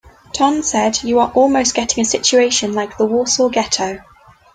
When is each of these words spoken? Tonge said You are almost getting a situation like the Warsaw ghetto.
Tonge 0.33 0.63
said 0.63 1.03
You 1.03 1.19
are 1.19 1.31
almost 1.35 1.75
getting 1.75 2.01
a 2.01 2.05
situation 2.05 2.73
like 2.73 2.97
the 2.97 3.05
Warsaw 3.05 3.49
ghetto. 3.49 3.99